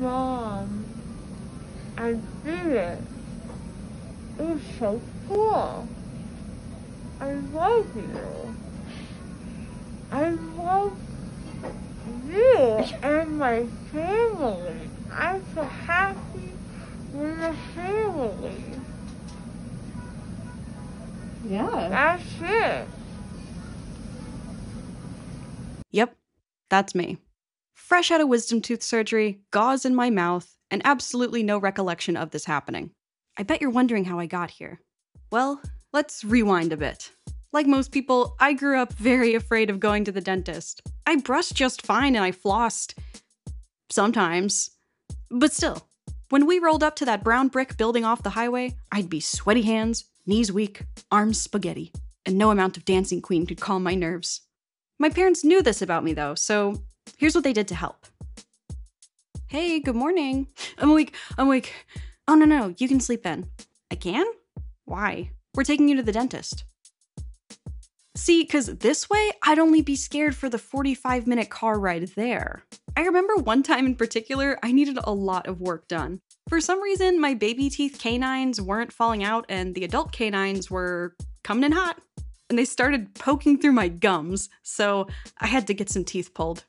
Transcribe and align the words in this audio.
Mom, 0.00 0.84
I 1.98 2.16
did 2.42 2.66
it. 2.68 2.98
It 4.38 4.42
was 4.42 4.60
so 4.78 5.00
cool. 5.28 5.86
I 7.20 7.32
love 7.32 7.94
you. 7.94 8.54
I 10.10 10.30
love 10.30 10.98
you 12.26 12.56
and 13.02 13.38
my 13.38 13.66
family. 13.92 14.88
I'm 15.12 15.42
so 15.54 15.64
happy 15.64 16.52
with 17.12 17.38
the 17.38 17.54
family. 17.74 18.62
Yeah. 21.46 21.88
That's 21.90 22.22
it. 22.40 22.88
Yep, 25.90 26.16
that's 26.70 26.94
me. 26.94 27.18
Fresh 27.90 28.12
out 28.12 28.20
of 28.20 28.28
wisdom 28.28 28.60
tooth 28.60 28.84
surgery, 28.84 29.40
gauze 29.50 29.84
in 29.84 29.96
my 29.96 30.10
mouth, 30.10 30.56
and 30.70 30.80
absolutely 30.84 31.42
no 31.42 31.58
recollection 31.58 32.16
of 32.16 32.30
this 32.30 32.44
happening. 32.44 32.92
I 33.36 33.42
bet 33.42 33.60
you're 33.60 33.68
wondering 33.68 34.04
how 34.04 34.20
I 34.20 34.26
got 34.26 34.48
here. 34.48 34.80
Well, 35.32 35.60
let's 35.92 36.22
rewind 36.22 36.72
a 36.72 36.76
bit. 36.76 37.10
Like 37.52 37.66
most 37.66 37.90
people, 37.90 38.36
I 38.38 38.52
grew 38.52 38.78
up 38.78 38.92
very 38.92 39.34
afraid 39.34 39.70
of 39.70 39.80
going 39.80 40.04
to 40.04 40.12
the 40.12 40.20
dentist. 40.20 40.82
I 41.04 41.16
brushed 41.16 41.56
just 41.56 41.84
fine 41.84 42.14
and 42.14 42.24
I 42.24 42.30
flossed. 42.30 42.94
Sometimes. 43.90 44.70
But 45.28 45.52
still, 45.52 45.88
when 46.28 46.46
we 46.46 46.60
rolled 46.60 46.84
up 46.84 46.94
to 46.94 47.04
that 47.06 47.24
brown 47.24 47.48
brick 47.48 47.76
building 47.76 48.04
off 48.04 48.22
the 48.22 48.30
highway, 48.30 48.76
I'd 48.92 49.10
be 49.10 49.18
sweaty 49.18 49.62
hands, 49.62 50.04
knees 50.24 50.52
weak, 50.52 50.84
arms 51.10 51.40
spaghetti, 51.40 51.90
and 52.24 52.38
no 52.38 52.52
amount 52.52 52.76
of 52.76 52.84
dancing 52.84 53.20
queen 53.20 53.46
could 53.46 53.60
calm 53.60 53.82
my 53.82 53.96
nerves. 53.96 54.42
My 55.00 55.10
parents 55.10 55.42
knew 55.42 55.60
this 55.60 55.82
about 55.82 56.04
me 56.04 56.12
though, 56.12 56.36
so 56.36 56.84
here's 57.20 57.34
what 57.34 57.44
they 57.44 57.52
did 57.52 57.68
to 57.68 57.74
help. 57.74 58.06
Hey, 59.46 59.78
good 59.78 59.94
morning. 59.94 60.48
I'm 60.78 60.90
awake. 60.90 61.14
I'm 61.36 61.46
awake. 61.46 61.72
Oh, 62.26 62.34
no, 62.34 62.46
no, 62.46 62.74
you 62.78 62.88
can 62.88 62.98
sleep 62.98 63.26
in. 63.26 63.46
I 63.90 63.94
can? 63.94 64.26
Why? 64.86 65.30
We're 65.54 65.64
taking 65.64 65.88
you 65.88 65.96
to 65.96 66.02
the 66.02 66.12
dentist. 66.12 66.64
See, 68.16 68.42
because 68.42 68.66
this 68.66 69.10
way, 69.10 69.32
I'd 69.42 69.58
only 69.58 69.82
be 69.82 69.96
scared 69.96 70.34
for 70.34 70.48
the 70.48 70.58
45 70.58 71.26
minute 71.26 71.50
car 71.50 71.78
ride 71.78 72.08
there. 72.16 72.62
I 72.96 73.02
remember 73.02 73.36
one 73.36 73.62
time 73.62 73.86
in 73.86 73.96
particular, 73.96 74.58
I 74.62 74.72
needed 74.72 74.98
a 75.04 75.12
lot 75.12 75.46
of 75.46 75.60
work 75.60 75.88
done. 75.88 76.20
For 76.48 76.60
some 76.60 76.82
reason, 76.82 77.20
my 77.20 77.34
baby 77.34 77.68
teeth 77.68 77.98
canines 78.00 78.60
weren't 78.60 78.92
falling 78.92 79.22
out, 79.22 79.44
and 79.48 79.74
the 79.74 79.84
adult 79.84 80.12
canines 80.12 80.70
were 80.70 81.14
coming 81.44 81.64
in 81.64 81.72
hot. 81.72 82.00
And 82.48 82.58
they 82.58 82.64
started 82.64 83.14
poking 83.14 83.58
through 83.60 83.72
my 83.72 83.88
gums, 83.88 84.48
so 84.62 85.06
I 85.38 85.46
had 85.46 85.66
to 85.66 85.74
get 85.74 85.90
some 85.90 86.04
teeth 86.04 86.32
pulled. 86.34 86.64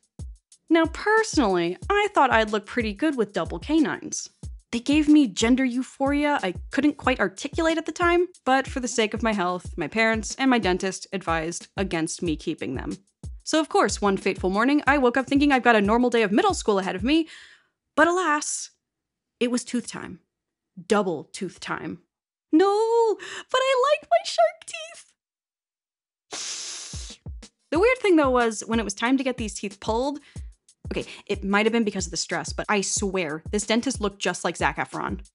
Now, 0.72 0.86
personally, 0.86 1.76
I 1.90 2.08
thought 2.14 2.32
I'd 2.32 2.54
look 2.54 2.66
pretty 2.66 2.94
good 2.94 3.18
with 3.18 3.34
double 3.34 3.60
canines. 3.60 4.30
They 4.72 4.80
gave 4.80 5.10
me 5.10 5.28
gender 5.28 5.66
euphoria 5.66 6.40
I 6.42 6.54
couldn't 6.72 6.96
quite 6.96 7.20
articulate 7.20 7.78
at 7.78 7.86
the 7.86 7.92
time, 7.92 8.30
but 8.46 8.68
for 8.68 8.80
the 8.80 8.88
sake 8.88 9.14
of 9.14 9.22
my 9.22 9.34
health, 9.34 9.78
my 9.78 9.90
parents 9.90 10.34
and 10.40 10.50
my 10.50 10.60
dentist 10.60 11.08
advised 11.12 11.68
against 11.76 12.22
me 12.22 12.38
keeping 12.38 12.76
them. 12.76 12.96
So, 13.44 13.60
of 13.60 13.68
course, 13.68 14.02
one 14.02 14.16
fateful 14.16 14.50
morning, 14.50 14.82
I 14.88 14.98
woke 14.98 15.18
up 15.18 15.28
thinking 15.28 15.52
I've 15.52 15.62
got 15.62 15.76
a 15.76 15.82
normal 15.82 16.10
day 16.10 16.24
of 16.24 16.32
middle 16.32 16.54
school 16.54 16.80
ahead 16.80 16.96
of 16.96 17.04
me, 17.04 17.28
but 17.98 18.08
alas, 18.08 18.70
it 19.42 19.52
was 19.52 19.66
tooth 19.66 19.88
time. 19.88 20.22
Double 20.88 21.26
tooth 21.34 21.60
time. 21.60 22.00
No, 22.54 23.18
but 23.52 23.60
I 23.62 23.84
like 23.92 24.10
my 24.10 24.24
shark 24.24 24.66
teeth. 26.32 27.18
The 27.72 27.80
weird 27.80 28.00
thing 28.00 28.18
though 28.18 28.30
was 28.30 28.66
when 28.68 28.80
it 28.80 28.84
was 28.84 28.94
time 28.94 29.18
to 29.18 29.24
get 29.24 29.38
these 29.38 29.54
teeth 29.54 29.80
pulled, 29.80 30.20
Okay, 30.92 31.06
it 31.26 31.44
might 31.44 31.66
have 31.66 31.72
been 31.72 31.86
because 31.86 32.06
of 32.06 32.12
the 32.12 32.18
stress, 32.18 32.52
but 32.52 32.66
I 32.68 32.82
swear 32.82 33.44
this 33.52 33.66
dentist 33.66 34.02
looked 34.02 34.20
just 34.20 34.44
like 34.44 34.58
Zac 34.58 34.78
Efron. 34.78 35.26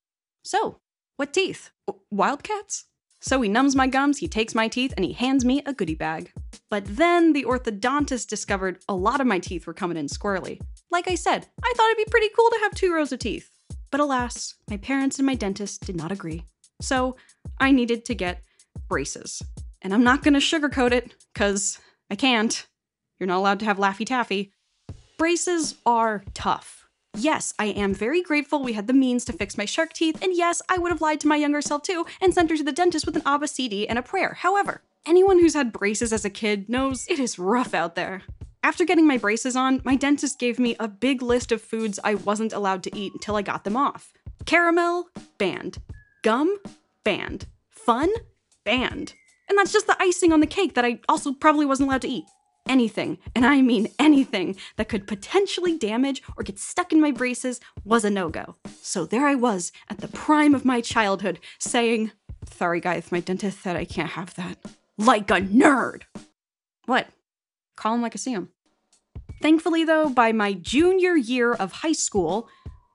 So, 0.45 0.81
what 1.17 1.33
teeth? 1.33 1.71
W- 1.87 2.05
Wildcats? 2.11 2.85
So 3.21 3.41
he 3.41 3.49
numbs 3.49 3.75
my 3.75 3.87
gums, 3.87 4.19
he 4.19 4.29
takes 4.29 4.55
my 4.55 4.69
teeth, 4.69 4.93
and 4.97 5.05
he 5.05 5.15
hands 5.15 5.45
me 5.45 5.63
a 5.65 5.73
goodie 5.73 5.95
bag. 5.95 6.31
But 6.71 6.85
then 6.85 7.33
the 7.33 7.45
orthodontist 7.45 8.29
discovered 8.29 8.81
a 8.87 8.95
lot 8.95 9.23
of 9.23 9.27
my 9.27 9.39
teeth 9.39 9.67
were 9.67 9.73
coming 9.73 9.97
in 9.97 10.07
squirrely. 10.09 10.61
Like 10.91 11.09
I 11.09 11.15
said, 11.15 11.47
I 11.65 11.73
thought 11.75 11.91
it'd 11.91 12.07
be 12.07 12.11
pretty 12.11 12.29
cool 12.37 12.51
to 12.51 12.61
have 12.63 12.75
two 12.75 12.93
rows 12.93 13.13
of 13.13 13.19
teeth. 13.19 13.51
But 13.91 14.01
alas, 14.01 14.55
my 14.69 14.77
parents 14.77 15.19
and 15.19 15.27
my 15.27 15.35
dentist 15.35 15.87
did 15.87 15.97
not 15.97 16.13
agree. 16.13 16.45
So 16.83 17.17
I 17.59 17.71
needed 17.71 18.05
to 18.05 18.15
get 18.15 18.43
braces. 18.89 19.43
And 19.81 19.95
I'm 19.95 20.05
not 20.05 20.23
gonna 20.23 20.39
sugarcoat 20.39 20.93
it, 20.93 21.15
because 21.33 21.79
I 22.11 22.15
can't. 22.15 22.67
You're 23.19 23.27
not 23.27 23.39
allowed 23.39 23.61
to 23.61 23.65
have 23.65 23.79
Laffy 23.79 24.05
Taffy. 24.05 24.53
Braces 25.19 25.77
are 25.87 26.25
tough. 26.35 26.87
Yes, 27.17 27.55
I 27.59 27.67
am 27.67 27.95
very 27.95 28.21
grateful 28.21 28.63
we 28.63 28.75
had 28.75 28.87
the 28.87 28.93
means 28.93 29.25
to 29.25 29.33
fix 29.33 29.57
my 29.57 29.65
shark 29.65 29.95
teeth, 29.95 30.23
and 30.23 30.37
yes, 30.37 30.61
I 30.69 30.77
would 30.77 30.93
have 30.93 31.01
lied 31.01 31.21
to 31.21 31.29
my 31.29 31.37
younger 31.37 31.63
self 31.63 31.85
too 31.85 32.05
and 32.21 32.35
sent 32.35 32.51
her 32.51 32.57
to 32.59 32.63
the 32.63 32.71
dentist 32.71 33.07
with 33.07 33.17
an 33.17 33.23
Abba 33.25 33.49
CD 33.49 33.89
and 33.89 33.99
a 33.99 34.03
prayer. 34.03 34.35
However, 34.35 34.83
anyone 35.07 35.39
who's 35.39 35.55
had 35.55 35.73
braces 35.73 36.13
as 36.13 36.27
a 36.27 36.31
kid 36.31 36.69
knows 36.69 37.07
it 37.09 37.19
is 37.19 37.39
rough 37.39 37.73
out 37.73 37.95
there. 37.95 38.25
After 38.63 38.85
getting 38.85 39.07
my 39.07 39.17
braces 39.17 39.57
on, 39.57 39.81
my 39.85 39.97
dentist 39.97 40.39
gave 40.39 40.59
me 40.59 40.77
a 40.79 40.87
big 40.87 41.23
list 41.23 41.51
of 41.51 41.63
foods 41.63 41.99
I 42.05 42.15
wasn't 42.15 42.53
allowed 42.53 42.83
to 42.83 42.95
eat 42.95 43.15
until 43.15 43.37
I 43.37 43.43
got 43.43 43.65
them 43.65 43.77
off. 43.77 44.13
Caramel, 44.45 45.09
banned. 45.39 45.79
Gum, 46.23 46.59
banned. 47.05 47.47
Fun, 47.71 48.11
banned. 48.65 49.15
And 49.49 49.57
that's 49.57 49.73
just 49.73 49.87
the 49.87 49.97
icing 49.99 50.35
on 50.35 50.41
the 50.41 50.47
cake 50.47 50.75
that 50.75 50.85
I 50.85 51.01
also 51.09 51.33
probably 51.33 51.65
wasn't 51.65 51.89
allowed 51.89 52.03
to 52.03 52.09
eat 52.09 52.27
anything, 52.69 53.19
and 53.35 53.47
I 53.47 53.63
mean 53.63 53.89
anything, 53.99 54.57
that 54.77 54.89
could 54.89 55.07
potentially 55.07 55.77
damage 55.77 56.23
or 56.37 56.43
get 56.43 56.59
stuck 56.59 56.93
in 56.93 57.01
my 57.01 57.11
braces 57.11 57.61
was 57.85 58.05
a 58.05 58.11
no 58.11 58.29
go. 58.29 58.57
So 58.81 59.05
there 59.05 59.27
I 59.27 59.35
was 59.35 59.73
at 59.89 59.99
the 59.99 60.09
prime 60.09 60.55
of 60.55 60.65
my 60.65 60.81
childhood 60.81 61.41
saying, 61.59 62.13
Sorry, 62.51 62.81
guys, 62.81 63.11
my 63.11 63.21
dentist 63.21 63.61
said 63.61 63.77
I 63.77 63.85
can't 63.85 64.11
have 64.11 64.35
that. 64.35 64.59
Like 64.99 65.31
a 65.31 65.41
nerd! 65.41 66.03
What? 66.87 67.09
Call 67.77 67.95
him 67.95 68.03
like 68.03 68.15
I 68.15 68.19
see 68.19 68.33
him. 68.33 68.51
Thankfully, 69.43 69.85
though, 69.85 70.09
by 70.09 70.33
my 70.33 70.55
junior 70.55 71.17
year 71.17 71.53
of 71.53 71.73
high 71.73 71.93
school, 71.93 72.49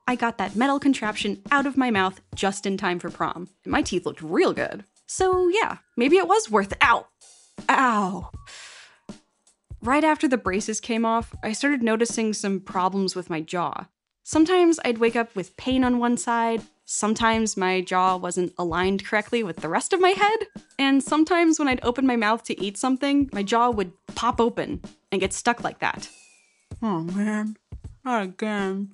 I 0.07 0.15
got 0.15 0.37
that 0.39 0.55
metal 0.55 0.79
contraption 0.79 1.41
out 1.51 1.65
of 1.65 1.77
my 1.77 1.91
mouth 1.91 2.21
just 2.33 2.65
in 2.65 2.77
time 2.77 2.99
for 2.99 3.09
prom. 3.09 3.49
My 3.65 3.81
teeth 3.81 4.05
looked 4.05 4.21
real 4.21 4.53
good. 4.53 4.83
So, 5.05 5.49
yeah, 5.49 5.77
maybe 5.95 6.17
it 6.17 6.27
was 6.27 6.49
worth 6.49 6.71
it. 6.71 6.79
Ow! 6.81 7.05
Ow! 7.69 8.31
Right 9.83 10.03
after 10.03 10.27
the 10.27 10.37
braces 10.37 10.79
came 10.79 11.05
off, 11.05 11.33
I 11.41 11.53
started 11.53 11.81
noticing 11.81 12.33
some 12.33 12.59
problems 12.59 13.15
with 13.15 13.31
my 13.31 13.41
jaw. 13.41 13.87
Sometimes 14.21 14.79
I'd 14.85 14.99
wake 14.99 15.15
up 15.15 15.35
with 15.35 15.57
pain 15.57 15.83
on 15.83 15.97
one 15.97 16.17
side, 16.17 16.61
sometimes 16.85 17.57
my 17.57 17.81
jaw 17.81 18.15
wasn't 18.15 18.53
aligned 18.59 19.03
correctly 19.03 19.41
with 19.41 19.57
the 19.57 19.69
rest 19.69 19.91
of 19.91 19.99
my 19.99 20.11
head, 20.11 20.45
and 20.77 21.03
sometimes 21.03 21.57
when 21.57 21.67
I'd 21.67 21.83
open 21.83 22.05
my 22.05 22.15
mouth 22.15 22.43
to 22.43 22.61
eat 22.61 22.77
something, 22.77 23.27
my 23.33 23.41
jaw 23.41 23.71
would 23.71 23.91
pop 24.13 24.39
open 24.39 24.81
and 25.11 25.19
get 25.19 25.33
stuck 25.33 25.63
like 25.63 25.79
that. 25.79 26.09
Oh 26.83 26.99
man, 26.99 27.57
not 28.05 28.21
again. 28.21 28.93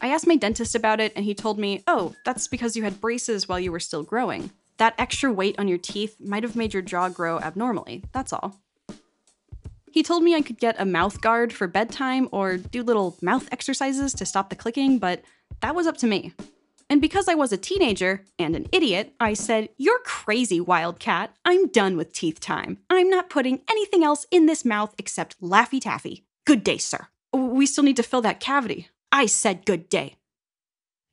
I 0.00 0.08
asked 0.08 0.26
my 0.26 0.34
dentist 0.34 0.74
about 0.74 0.98
it, 0.98 1.12
and 1.14 1.24
he 1.24 1.34
told 1.34 1.60
me, 1.60 1.84
oh, 1.86 2.16
that's 2.24 2.48
because 2.48 2.74
you 2.74 2.82
had 2.82 3.00
braces 3.00 3.48
while 3.48 3.60
you 3.60 3.70
were 3.70 3.78
still 3.78 4.02
growing. 4.02 4.50
That 4.78 4.94
extra 4.98 5.32
weight 5.32 5.56
on 5.60 5.68
your 5.68 5.78
teeth 5.78 6.16
might 6.18 6.42
have 6.42 6.56
made 6.56 6.74
your 6.74 6.82
jaw 6.82 7.08
grow 7.08 7.38
abnormally, 7.38 8.02
that's 8.12 8.32
all. 8.32 8.60
He 9.92 10.02
told 10.02 10.22
me 10.22 10.34
I 10.34 10.40
could 10.40 10.58
get 10.58 10.80
a 10.80 10.86
mouth 10.86 11.20
guard 11.20 11.52
for 11.52 11.66
bedtime 11.66 12.26
or 12.32 12.56
do 12.56 12.82
little 12.82 13.18
mouth 13.20 13.46
exercises 13.52 14.14
to 14.14 14.24
stop 14.24 14.48
the 14.48 14.56
clicking, 14.56 14.98
but 14.98 15.22
that 15.60 15.74
was 15.74 15.86
up 15.86 15.98
to 15.98 16.06
me. 16.06 16.32
And 16.88 17.00
because 17.00 17.28
I 17.28 17.34
was 17.34 17.52
a 17.52 17.58
teenager 17.58 18.24
and 18.38 18.56
an 18.56 18.68
idiot, 18.72 19.12
I 19.20 19.34
said, 19.34 19.68
You're 19.76 19.98
crazy, 20.00 20.60
Wildcat. 20.60 21.36
I'm 21.44 21.68
done 21.68 21.98
with 21.98 22.14
teeth 22.14 22.40
time. 22.40 22.78
I'm 22.88 23.10
not 23.10 23.28
putting 23.28 23.60
anything 23.68 24.02
else 24.02 24.26
in 24.30 24.46
this 24.46 24.64
mouth 24.64 24.94
except 24.96 25.40
Laffy 25.42 25.80
Taffy. 25.80 26.24
Good 26.46 26.64
day, 26.64 26.78
sir. 26.78 27.08
We 27.34 27.66
still 27.66 27.84
need 27.84 27.96
to 27.96 28.02
fill 28.02 28.22
that 28.22 28.40
cavity. 28.40 28.88
I 29.10 29.26
said 29.26 29.66
good 29.66 29.90
day. 29.90 30.16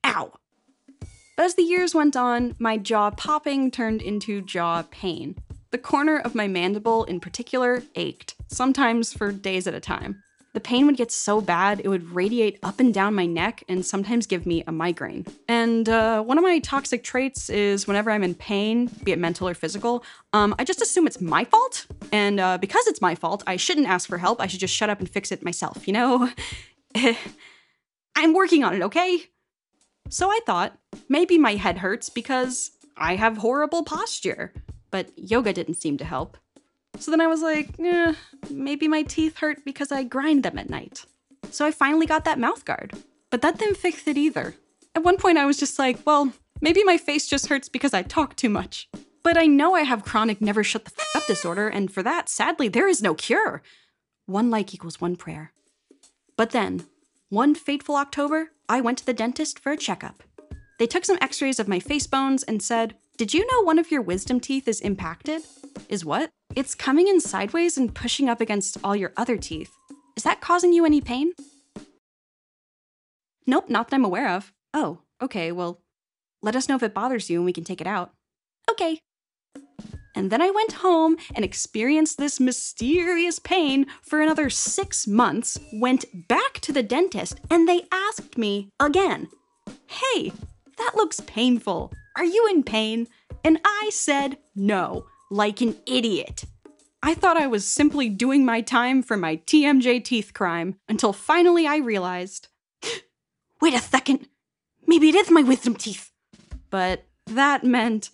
Ow. 0.04 0.32
But 1.36 1.44
as 1.44 1.54
the 1.54 1.62
years 1.62 1.94
went 1.94 2.16
on, 2.16 2.56
my 2.58 2.78
jaw 2.78 3.10
popping 3.10 3.70
turned 3.70 4.00
into 4.00 4.40
jaw 4.40 4.84
pain. 4.90 5.36
The 5.70 5.78
corner 5.78 6.18
of 6.18 6.34
my 6.34 6.48
mandible, 6.48 7.04
in 7.04 7.20
particular, 7.20 7.82
ached, 7.94 8.34
sometimes 8.48 9.12
for 9.12 9.30
days 9.30 9.68
at 9.68 9.74
a 9.74 9.80
time. 9.80 10.22
The 10.52 10.58
pain 10.60 10.86
would 10.86 10.96
get 10.96 11.12
so 11.12 11.40
bad, 11.40 11.80
it 11.84 11.88
would 11.88 12.10
radiate 12.10 12.58
up 12.64 12.80
and 12.80 12.92
down 12.92 13.14
my 13.14 13.24
neck 13.24 13.62
and 13.68 13.86
sometimes 13.86 14.26
give 14.26 14.46
me 14.46 14.64
a 14.66 14.72
migraine. 14.72 15.24
And 15.46 15.88
uh, 15.88 16.22
one 16.22 16.38
of 16.38 16.42
my 16.42 16.58
toxic 16.58 17.04
traits 17.04 17.48
is 17.48 17.86
whenever 17.86 18.10
I'm 18.10 18.24
in 18.24 18.34
pain, 18.34 18.90
be 19.04 19.12
it 19.12 19.18
mental 19.20 19.48
or 19.48 19.54
physical, 19.54 20.04
um, 20.32 20.56
I 20.58 20.64
just 20.64 20.82
assume 20.82 21.06
it's 21.06 21.20
my 21.20 21.44
fault. 21.44 21.86
And 22.10 22.40
uh, 22.40 22.58
because 22.58 22.88
it's 22.88 23.00
my 23.00 23.14
fault, 23.14 23.44
I 23.46 23.54
shouldn't 23.54 23.86
ask 23.86 24.08
for 24.08 24.18
help. 24.18 24.40
I 24.40 24.48
should 24.48 24.58
just 24.58 24.74
shut 24.74 24.90
up 24.90 24.98
and 24.98 25.08
fix 25.08 25.30
it 25.30 25.44
myself, 25.44 25.86
you 25.86 25.92
know? 25.92 26.28
I'm 28.16 28.34
working 28.34 28.64
on 28.64 28.74
it, 28.74 28.82
okay? 28.82 29.22
So 30.08 30.30
I 30.30 30.40
thought 30.46 30.76
maybe 31.08 31.38
my 31.38 31.54
head 31.54 31.78
hurts 31.78 32.08
because 32.08 32.72
I 32.96 33.14
have 33.14 33.36
horrible 33.36 33.84
posture 33.84 34.52
but 34.90 35.10
yoga 35.16 35.52
didn't 35.52 35.74
seem 35.74 35.96
to 35.98 36.04
help. 36.04 36.36
So 36.98 37.10
then 37.10 37.20
I 37.20 37.26
was 37.26 37.42
like, 37.42 37.70
eh, 37.78 38.14
maybe 38.50 38.88
my 38.88 39.02
teeth 39.02 39.38
hurt 39.38 39.64
because 39.64 39.92
I 39.92 40.02
grind 40.02 40.42
them 40.42 40.58
at 40.58 40.70
night. 40.70 41.04
So 41.50 41.64
I 41.64 41.70
finally 41.70 42.06
got 42.06 42.24
that 42.24 42.38
mouth 42.38 42.64
guard. 42.64 42.94
But 43.30 43.42
that 43.42 43.58
didn't 43.58 43.76
fix 43.76 44.06
it 44.06 44.18
either. 44.18 44.54
At 44.94 45.04
one 45.04 45.16
point, 45.16 45.38
I 45.38 45.46
was 45.46 45.56
just 45.56 45.78
like, 45.78 46.00
well, 46.04 46.32
maybe 46.60 46.82
my 46.82 46.96
face 46.96 47.28
just 47.28 47.46
hurts 47.46 47.68
because 47.68 47.94
I 47.94 48.02
talk 48.02 48.36
too 48.36 48.48
much. 48.48 48.88
But 49.22 49.36
I 49.36 49.46
know 49.46 49.74
I 49.74 49.82
have 49.82 50.04
chronic 50.04 50.40
never 50.40 50.64
shut 50.64 50.84
the 50.84 50.92
f 50.98 51.16
up 51.16 51.26
disorder, 51.26 51.68
and 51.68 51.92
for 51.92 52.02
that, 52.02 52.28
sadly, 52.28 52.68
there 52.68 52.88
is 52.88 53.02
no 53.02 53.14
cure. 53.14 53.62
One 54.26 54.50
like 54.50 54.74
equals 54.74 55.00
one 55.00 55.16
prayer. 55.16 55.52
But 56.36 56.50
then, 56.50 56.86
one 57.28 57.54
fateful 57.54 57.96
October, 57.96 58.50
I 58.68 58.80
went 58.80 58.98
to 58.98 59.06
the 59.06 59.12
dentist 59.12 59.58
for 59.58 59.72
a 59.72 59.76
checkup. 59.76 60.22
They 60.78 60.86
took 60.86 61.04
some 61.04 61.18
x 61.20 61.42
rays 61.42 61.60
of 61.60 61.68
my 61.68 61.78
face 61.78 62.06
bones 62.06 62.42
and 62.42 62.62
said, 62.62 62.96
Did 63.20 63.34
you 63.34 63.46
know 63.52 63.60
one 63.60 63.78
of 63.78 63.90
your 63.90 64.00
wisdom 64.00 64.40
teeth 64.40 64.66
is 64.66 64.80
impacted? 64.80 65.42
Is 65.90 66.06
what? 66.06 66.30
It's 66.56 66.74
coming 66.74 67.06
in 67.06 67.20
sideways 67.20 67.76
and 67.76 67.94
pushing 67.94 68.30
up 68.30 68.40
against 68.40 68.78
all 68.82 68.96
your 68.96 69.12
other 69.14 69.36
teeth. 69.36 69.70
Is 70.16 70.22
that 70.22 70.40
causing 70.40 70.72
you 70.72 70.86
any 70.86 71.02
pain? 71.02 71.32
Nope, 73.46 73.68
not 73.68 73.90
that 73.90 73.96
I'm 73.96 74.06
aware 74.06 74.30
of. 74.30 74.54
Oh, 74.72 75.00
okay, 75.20 75.52
well, 75.52 75.82
let 76.40 76.56
us 76.56 76.66
know 76.66 76.76
if 76.76 76.82
it 76.82 76.94
bothers 76.94 77.28
you 77.28 77.40
and 77.40 77.44
we 77.44 77.52
can 77.52 77.62
take 77.62 77.82
it 77.82 77.86
out. 77.86 78.12
Okay. 78.70 79.00
And 80.16 80.30
then 80.30 80.40
I 80.40 80.50
went 80.50 80.80
home 80.80 81.18
and 81.34 81.44
experienced 81.44 82.16
this 82.16 82.40
mysterious 82.40 83.38
pain 83.38 83.84
for 84.00 84.22
another 84.22 84.48
six 84.48 85.06
months, 85.06 85.58
went 85.74 86.06
back 86.26 86.54
to 86.60 86.72
the 86.72 86.82
dentist, 86.82 87.38
and 87.50 87.68
they 87.68 87.82
asked 87.92 88.38
me 88.38 88.70
again, 88.80 89.28
Hey, 89.88 90.32
that 90.78 90.92
looks 90.96 91.20
painful. 91.20 91.92
Are 92.20 92.24
you 92.24 92.48
in 92.50 92.64
pain? 92.64 93.08
And 93.42 93.58
I 93.64 93.88
said 93.90 94.36
no, 94.54 95.06
like 95.30 95.62
an 95.62 95.78
idiot. 95.86 96.44
I 97.02 97.14
thought 97.14 97.38
I 97.38 97.46
was 97.46 97.64
simply 97.64 98.10
doing 98.10 98.44
my 98.44 98.60
time 98.60 99.02
for 99.02 99.16
my 99.16 99.36
TMJ 99.36 100.04
teeth 100.04 100.34
crime 100.34 100.76
until 100.86 101.14
finally 101.14 101.66
I 101.66 101.78
realized 101.78 102.48
wait 103.62 103.72
a 103.72 103.78
second, 103.78 104.28
maybe 104.86 105.08
it 105.08 105.14
is 105.14 105.30
my 105.30 105.42
wisdom 105.42 105.74
teeth. 105.74 106.12
But 106.68 107.06
that 107.24 107.64
meant 107.64 108.10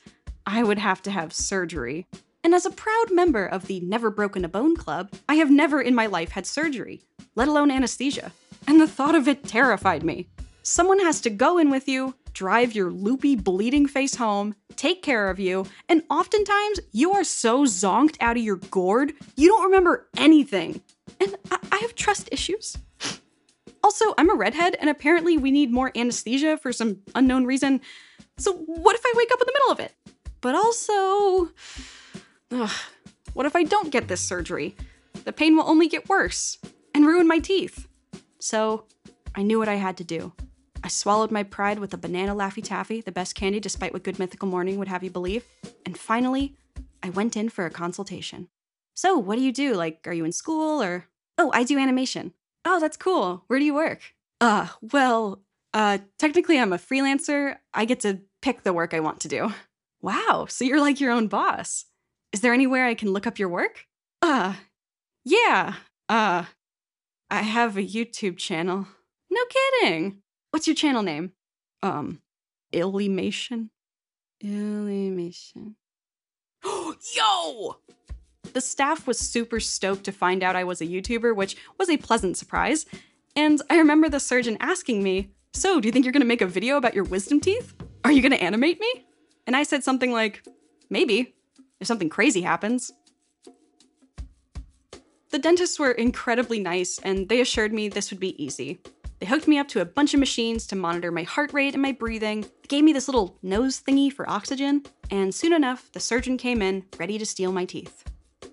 I 0.46 0.62
would 0.62 0.78
have 0.78 1.02
to 1.02 1.10
have 1.10 1.32
surgery. 1.32 2.06
And 2.44 2.54
as 2.54 2.64
a 2.64 2.70
proud 2.70 3.10
member 3.10 3.44
of 3.44 3.66
the 3.66 3.80
Never 3.80 4.10
Broken 4.10 4.44
a 4.44 4.48
Bone 4.48 4.76
Club, 4.76 5.10
I 5.28 5.34
have 5.34 5.50
never 5.50 5.80
in 5.80 5.96
my 5.96 6.06
life 6.06 6.30
had 6.30 6.46
surgery, 6.46 7.02
let 7.34 7.48
alone 7.48 7.72
anesthesia. 7.72 8.30
And 8.68 8.80
the 8.80 8.86
thought 8.86 9.16
of 9.16 9.26
it 9.26 9.48
terrified 9.48 10.04
me. 10.04 10.28
Someone 10.62 11.00
has 11.00 11.20
to 11.22 11.30
go 11.30 11.58
in 11.58 11.70
with 11.70 11.88
you, 11.88 12.14
drive 12.36 12.74
your 12.74 12.90
loopy, 12.90 13.34
bleeding 13.34 13.86
face 13.86 14.16
home, 14.16 14.54
take 14.76 15.02
care 15.02 15.30
of 15.30 15.40
you, 15.40 15.64
and 15.88 16.02
oftentimes 16.10 16.80
you 16.92 17.12
are 17.12 17.24
so 17.24 17.64
zonked 17.64 18.16
out 18.20 18.36
of 18.36 18.42
your 18.42 18.56
gourd, 18.56 19.14
you 19.36 19.48
don't 19.48 19.64
remember 19.64 20.06
anything. 20.18 20.82
And 21.18 21.34
I, 21.50 21.58
I 21.72 21.76
have 21.78 21.94
trust 21.94 22.28
issues. 22.30 22.76
Also, 23.82 24.12
I'm 24.18 24.28
a 24.28 24.34
redhead, 24.34 24.76
and 24.78 24.90
apparently 24.90 25.38
we 25.38 25.50
need 25.50 25.72
more 25.72 25.90
anesthesia 25.96 26.58
for 26.58 26.74
some 26.74 26.98
unknown 27.14 27.46
reason. 27.46 27.80
So, 28.36 28.52
what 28.52 28.94
if 28.94 29.02
I 29.02 29.12
wake 29.16 29.32
up 29.32 29.40
in 29.40 29.46
the 29.46 29.54
middle 29.54 29.72
of 29.72 29.80
it? 29.80 29.94
But 30.42 30.54
also, 30.54 31.52
ugh, 32.50 32.70
what 33.32 33.46
if 33.46 33.56
I 33.56 33.62
don't 33.62 33.90
get 33.90 34.08
this 34.08 34.20
surgery? 34.20 34.76
The 35.24 35.32
pain 35.32 35.56
will 35.56 35.66
only 35.66 35.88
get 35.88 36.06
worse 36.06 36.58
and 36.94 37.06
ruin 37.06 37.26
my 37.26 37.38
teeth. 37.38 37.88
So, 38.40 38.84
I 39.34 39.42
knew 39.42 39.58
what 39.58 39.70
I 39.70 39.76
had 39.76 39.96
to 39.96 40.04
do. 40.04 40.34
I 40.86 40.88
swallowed 40.88 41.32
my 41.32 41.42
pride 41.42 41.80
with 41.80 41.92
a 41.94 41.96
banana 41.96 42.32
Laffy 42.32 42.62
Taffy, 42.62 43.00
the 43.00 43.10
best 43.10 43.34
candy 43.34 43.58
despite 43.58 43.92
what 43.92 44.04
Good 44.04 44.20
Mythical 44.20 44.46
Morning 44.46 44.78
would 44.78 44.86
have 44.86 45.02
you 45.02 45.10
believe. 45.10 45.44
And 45.84 45.98
finally, 45.98 46.54
I 47.02 47.10
went 47.10 47.36
in 47.36 47.48
for 47.48 47.66
a 47.66 47.70
consultation. 47.70 48.46
So, 48.94 49.18
what 49.18 49.34
do 49.34 49.42
you 49.42 49.50
do? 49.50 49.74
Like, 49.74 50.06
are 50.06 50.12
you 50.12 50.24
in 50.24 50.30
school 50.30 50.80
or? 50.80 51.06
Oh, 51.38 51.50
I 51.52 51.64
do 51.64 51.76
animation. 51.76 52.34
Oh, 52.64 52.78
that's 52.78 52.96
cool. 52.96 53.42
Where 53.48 53.58
do 53.58 53.64
you 53.64 53.74
work? 53.74 54.00
Uh, 54.40 54.68
well, 54.80 55.42
uh, 55.74 55.98
technically 56.20 56.56
I'm 56.56 56.72
a 56.72 56.78
freelancer. 56.78 57.56
I 57.74 57.84
get 57.84 57.98
to 58.02 58.20
pick 58.40 58.62
the 58.62 58.72
work 58.72 58.94
I 58.94 59.00
want 59.00 59.18
to 59.22 59.28
do. 59.28 59.52
Wow, 60.02 60.46
so 60.48 60.64
you're 60.64 60.80
like 60.80 61.00
your 61.00 61.10
own 61.10 61.26
boss. 61.26 61.86
Is 62.32 62.42
there 62.42 62.54
anywhere 62.54 62.86
I 62.86 62.94
can 62.94 63.12
look 63.12 63.26
up 63.26 63.40
your 63.40 63.48
work? 63.48 63.86
Uh, 64.22 64.54
yeah. 65.24 65.74
Uh, 66.08 66.44
I 67.28 67.42
have 67.42 67.76
a 67.76 67.82
YouTube 67.82 68.36
channel. 68.36 68.86
No 69.28 69.40
kidding. 69.80 70.22
What's 70.50 70.66
your 70.66 70.76
channel 70.76 71.02
name? 71.02 71.32
Um, 71.82 72.20
Illymation? 72.72 73.70
Illymation. 74.40 75.76
Yo! 76.64 77.76
The 78.52 78.60
staff 78.60 79.06
was 79.06 79.18
super 79.18 79.60
stoked 79.60 80.04
to 80.04 80.12
find 80.12 80.42
out 80.42 80.56
I 80.56 80.64
was 80.64 80.80
a 80.80 80.86
YouTuber, 80.86 81.36
which 81.36 81.56
was 81.78 81.90
a 81.90 81.96
pleasant 81.96 82.36
surprise. 82.36 82.86
And 83.34 83.60
I 83.68 83.76
remember 83.76 84.08
the 84.08 84.20
surgeon 84.20 84.56
asking 84.60 85.02
me, 85.02 85.30
So, 85.52 85.80
do 85.80 85.88
you 85.88 85.92
think 85.92 86.04
you're 86.04 86.12
gonna 86.12 86.24
make 86.24 86.40
a 86.40 86.46
video 86.46 86.76
about 86.76 86.94
your 86.94 87.04
wisdom 87.04 87.40
teeth? 87.40 87.74
Are 88.04 88.12
you 88.12 88.22
gonna 88.22 88.36
animate 88.36 88.80
me? 88.80 89.04
And 89.46 89.54
I 89.54 89.62
said 89.62 89.84
something 89.84 90.10
like, 90.10 90.42
Maybe, 90.88 91.34
if 91.80 91.86
something 91.86 92.08
crazy 92.08 92.42
happens. 92.42 92.92
The 95.30 95.38
dentists 95.38 95.78
were 95.78 95.90
incredibly 95.90 96.60
nice, 96.60 96.98
and 97.00 97.28
they 97.28 97.40
assured 97.40 97.72
me 97.72 97.88
this 97.88 98.10
would 98.10 98.20
be 98.20 98.42
easy. 98.42 98.80
They 99.18 99.26
hooked 99.26 99.48
me 99.48 99.58
up 99.58 99.68
to 99.68 99.80
a 99.80 99.86
bunch 99.86 100.12
of 100.12 100.20
machines 100.20 100.66
to 100.66 100.76
monitor 100.76 101.10
my 101.10 101.22
heart 101.22 101.52
rate 101.52 101.74
and 101.74 101.82
my 101.82 101.92
breathing. 101.92 102.42
They 102.42 102.68
gave 102.68 102.84
me 102.84 102.92
this 102.92 103.08
little 103.08 103.38
nose 103.42 103.80
thingy 103.80 104.12
for 104.12 104.28
oxygen, 104.28 104.84
and 105.10 105.34
soon 105.34 105.52
enough, 105.52 105.90
the 105.92 106.00
surgeon 106.00 106.36
came 106.36 106.60
in, 106.60 106.84
ready 106.98 107.16
to 107.18 107.24
steal 107.24 107.50
my 107.50 107.64
teeth. 107.64 108.04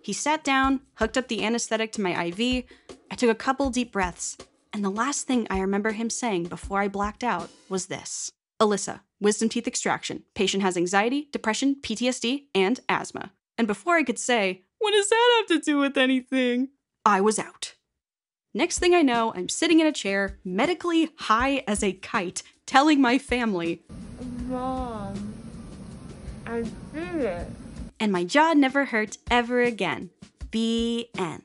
He 0.02 0.14
sat 0.14 0.44
down, 0.44 0.82
hooked 0.96 1.18
up 1.18 1.28
the 1.28 1.44
anesthetic 1.46 1.92
to 1.94 2.02
my 2.02 2.26
IV. 2.26 2.64
I 3.12 3.16
took 3.16 3.30
a 3.30 3.36
couple 3.36 3.70
deep 3.70 3.92
breaths, 3.92 4.38
and 4.72 4.84
the 4.84 4.90
last 4.90 5.28
thing 5.28 5.48
I 5.50 5.60
remember 5.60 5.92
him 5.92 6.10
saying 6.10 6.46
before 6.46 6.80
I 6.80 6.88
blacked 6.88 7.24
out 7.24 7.50
was 7.68 7.88
this 7.88 8.32
Alyssa, 8.62 9.02
wisdom 9.20 9.50
teeth 9.50 9.68
extraction. 9.68 10.24
Patient 10.34 10.64
has 10.64 10.78
anxiety, 10.78 11.28
depression, 11.32 11.76
PTSD, 11.82 12.46
and 12.56 12.80
asthma. 12.88 13.32
And 13.58 13.68
before 13.68 13.96
I 13.96 14.04
could 14.04 14.20
say, 14.20 14.64
What 14.80 14.92
does 14.92 15.10
that 15.10 15.36
have 15.38 15.60
to 15.60 15.72
do 15.72 15.78
with 15.78 15.98
anything? 15.98 16.70
I 17.06 17.20
was 17.20 17.38
out. 17.38 17.76
Next 18.54 18.80
thing 18.80 18.94
I 18.94 19.02
know, 19.02 19.34
I'm 19.36 19.50
sitting 19.50 19.80
in 19.80 19.88
a 19.88 19.92
chair, 19.92 20.38
medically 20.46 21.10
high 21.18 21.64
as 21.68 21.84
a 21.84 21.92
kite, 21.94 22.44
telling 22.66 23.02
my 23.02 23.18
family, 23.18 23.82
Mom, 24.48 25.34
I 26.46 26.64
did 26.94 27.16
it. 27.16 27.48
and 28.00 28.12
my 28.12 28.24
jaw 28.24 28.54
never 28.54 28.86
hurt 28.86 29.18
ever 29.32 29.62
again. 29.64 30.12
The 30.52 31.08
end. 31.18 31.42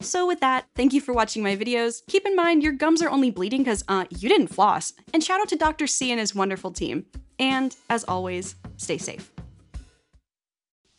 So 0.00 0.26
with 0.26 0.40
that, 0.40 0.66
thank 0.76 0.92
you 0.92 1.00
for 1.00 1.12
watching 1.12 1.42
my 1.42 1.56
videos. 1.56 2.06
Keep 2.06 2.24
in 2.24 2.36
mind 2.36 2.62
your 2.62 2.72
gums 2.72 3.02
are 3.02 3.10
only 3.10 3.30
bleeding 3.30 3.62
because 3.62 3.84
uh, 3.88 4.04
you 4.10 4.28
didn't 4.28 4.48
floss. 4.48 4.92
And 5.12 5.22
shout 5.24 5.40
out 5.40 5.48
to 5.48 5.56
Dr. 5.56 5.86
C 5.88 6.10
and 6.12 6.20
his 6.20 6.34
wonderful 6.34 6.70
team. 6.70 7.04
And 7.38 7.74
as 7.90 8.04
always, 8.04 8.54
stay 8.76 8.96
safe. 8.96 9.30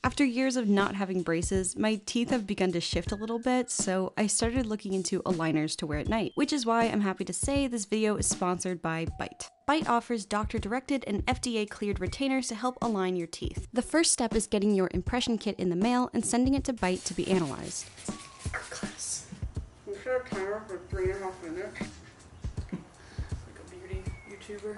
After 0.03 0.25
years 0.25 0.55
of 0.55 0.67
not 0.67 0.95
having 0.95 1.21
braces, 1.21 1.77
my 1.77 2.01
teeth 2.07 2.31
have 2.31 2.47
begun 2.47 2.71
to 2.71 2.81
shift 2.81 3.11
a 3.11 3.15
little 3.15 3.37
bit, 3.37 3.69
so 3.69 4.13
I 4.17 4.25
started 4.25 4.65
looking 4.65 4.93
into 4.93 5.21
aligners 5.21 5.75
to 5.77 5.85
wear 5.85 5.99
at 5.99 6.09
night, 6.09 6.31
which 6.33 6.51
is 6.51 6.65
why 6.65 6.85
I'm 6.85 7.01
happy 7.01 7.23
to 7.23 7.31
say 7.33 7.67
this 7.67 7.85
video 7.85 8.15
is 8.15 8.25
sponsored 8.27 8.81
by 8.81 9.05
Byte. 9.19 9.49
Byte 9.69 9.87
offers 9.87 10.25
doctor 10.25 10.57
directed 10.57 11.03
and 11.05 11.23
FDA 11.27 11.69
cleared 11.69 11.99
retainers 11.99 12.47
to 12.47 12.55
help 12.55 12.79
align 12.81 13.15
your 13.15 13.27
teeth. 13.27 13.67
The 13.73 13.83
first 13.83 14.11
step 14.11 14.33
is 14.33 14.47
getting 14.47 14.73
your 14.73 14.89
impression 14.91 15.37
kit 15.37 15.59
in 15.59 15.69
the 15.69 15.75
mail 15.75 16.09
and 16.15 16.25
sending 16.25 16.55
it 16.55 16.63
to 16.63 16.73
Byte 16.73 17.03
to 17.03 17.13
be 17.13 17.27
analyzed. 17.27 17.85
class. 18.51 19.27
Timer 20.31 20.63
for 20.67 20.79
three 20.89 21.11
and 21.11 21.21
a 21.21 21.25
half 21.25 21.43
minutes. 21.43 22.00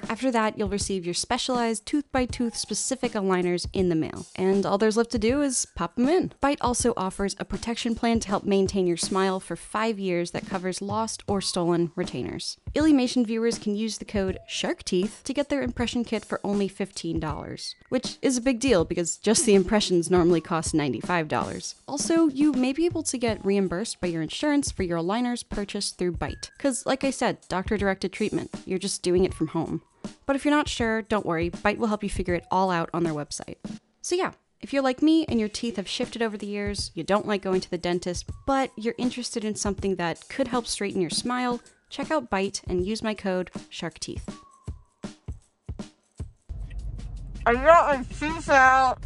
After 0.09 0.31
that, 0.31 0.57
you'll 0.57 0.69
receive 0.69 1.05
your 1.05 1.13
specialized 1.13 1.85
tooth 1.85 2.11
by 2.11 2.25
tooth 2.25 2.55
specific 2.55 3.13
aligners 3.13 3.67
in 3.73 3.89
the 3.89 3.95
mail. 3.95 4.25
And 4.35 4.65
all 4.65 4.77
there's 4.77 4.97
left 4.97 5.11
to 5.11 5.19
do 5.19 5.41
is 5.41 5.65
pop 5.75 5.95
them 5.95 6.07
in. 6.07 6.33
Byte 6.41 6.57
also 6.61 6.93
offers 6.95 7.35
a 7.39 7.45
protection 7.45 7.95
plan 7.95 8.19
to 8.19 8.27
help 8.27 8.43
maintain 8.43 8.85
your 8.85 8.97
smile 8.97 9.39
for 9.39 9.55
five 9.55 9.97
years 9.99 10.31
that 10.31 10.47
covers 10.47 10.81
lost 10.81 11.23
or 11.27 11.41
stolen 11.41 11.91
retainers. 11.95 12.57
Illymation 12.75 13.25
viewers 13.25 13.57
can 13.57 13.75
use 13.75 13.97
the 13.97 14.05
code 14.05 14.39
SHARKTEETH 14.47 15.23
to 15.23 15.33
get 15.33 15.49
their 15.49 15.61
impression 15.61 16.03
kit 16.03 16.25
for 16.25 16.39
only 16.43 16.67
$15, 16.69 17.75
which 17.89 18.17
is 18.21 18.37
a 18.37 18.41
big 18.41 18.59
deal 18.59 18.83
because 18.85 19.17
just 19.17 19.45
the 19.45 19.55
impressions 19.55 20.09
normally 20.09 20.41
cost 20.41 20.73
$95. 20.73 21.75
Also, 21.87 22.27
you 22.29 22.51
may 22.53 22.73
be 22.73 22.85
able 22.85 23.03
to 23.03 23.17
get 23.17 23.43
reimbursed 23.45 24.01
by 24.01 24.07
your 24.07 24.21
insurance 24.21 24.71
for 24.71 24.83
your 24.83 24.97
aligners 24.97 25.47
purchased 25.47 25.97
through 25.97 26.13
Byte. 26.13 26.51
Because, 26.57 26.85
like 26.85 27.03
I 27.03 27.11
said, 27.11 27.37
doctor 27.47 27.77
directed 27.77 28.11
treatment, 28.11 28.51
you're 28.65 28.79
just 28.79 29.03
doing 29.03 29.23
it 29.23 29.33
from 29.33 29.47
home. 29.47 29.62
But 30.25 30.35
if 30.35 30.45
you're 30.45 30.53
not 30.53 30.69
sure, 30.69 31.01
don't 31.01 31.25
worry, 31.25 31.49
Byte 31.49 31.77
will 31.77 31.87
help 31.87 32.03
you 32.03 32.09
figure 32.09 32.33
it 32.33 32.45
all 32.49 32.71
out 32.71 32.89
on 32.93 33.03
their 33.03 33.13
website. 33.13 33.57
So, 34.01 34.15
yeah, 34.15 34.31
if 34.61 34.71
you're 34.71 34.83
like 34.83 35.01
me 35.01 35.25
and 35.25 35.39
your 35.39 35.49
teeth 35.49 35.75
have 35.75 35.87
shifted 35.87 36.21
over 36.21 36.37
the 36.37 36.47
years, 36.47 36.91
you 36.93 37.03
don't 37.03 37.27
like 37.27 37.41
going 37.41 37.61
to 37.61 37.69
the 37.69 37.77
dentist, 37.77 38.29
but 38.45 38.71
you're 38.77 38.95
interested 38.97 39.43
in 39.43 39.55
something 39.55 39.95
that 39.97 40.27
could 40.29 40.47
help 40.47 40.67
straighten 40.67 41.01
your 41.01 41.09
smile, 41.09 41.61
check 41.89 42.11
out 42.11 42.29
Byte 42.29 42.61
and 42.67 42.85
use 42.85 43.03
my 43.03 43.13
code 43.13 43.51
SHARKTEETH. 43.69 44.21
I 47.45 47.53
got 47.55 47.97
my 47.97 48.03
teeth 48.03 48.49
out. 48.49 48.99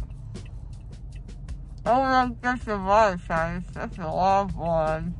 Oh, 1.84 2.36
that's 2.40 2.66
a 2.68 2.76
lot 2.76 3.14
of 3.14 3.22
size. 3.22 3.62
That's 3.72 3.98
a 3.98 4.02
long 4.02 4.50
one. 4.50 5.14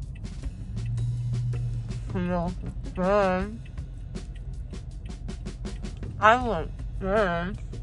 Feels 2.12 2.52
good. 2.94 3.67
I 6.20 6.46
look 6.46 6.68
good. 7.00 7.56
Mm. 7.58 7.77